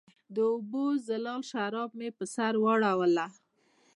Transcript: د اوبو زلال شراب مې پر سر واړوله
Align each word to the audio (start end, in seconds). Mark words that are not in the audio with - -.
د 0.35 0.37
اوبو 0.53 0.83
زلال 1.07 1.41
شراب 1.51 1.89
مې 1.99 2.09
پر 2.17 2.25
سر 2.35 2.53
واړوله 2.63 3.27